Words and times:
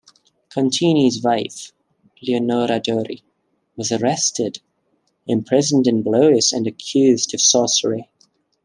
Concini's 0.49 1.21
wife, 1.21 1.73
Leonora 2.23 2.79
Dori, 2.79 3.23
was 3.75 3.91
arrested, 3.91 4.59
imprisoned 5.27 5.85
in 5.85 6.01
Blois 6.01 6.51
and 6.51 6.65
accused 6.65 7.35
of 7.35 7.39
sorcery. 7.39 8.09